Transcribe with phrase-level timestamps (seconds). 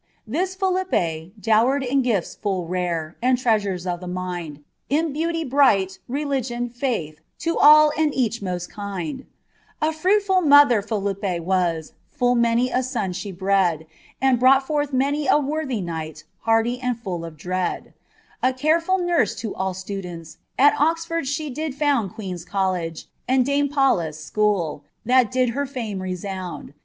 [0.25, 5.99] This Philippe, dowered in gifts full rare, ami treasures of the mind, In beauty bright,
[6.07, 9.27] religion, (hith, to all and eaeh most kind,
[9.79, 13.85] A fruitful mother Fbliippe was, full many a son she bred,
[14.19, 19.35] And brought forth many a worthy knight, hardy and full of dread;* A careful nurse
[19.35, 25.29] to students all, at Oxford she did found Queen*s College, and dame Pallas school, that
[25.29, 26.73] did her fiime resound.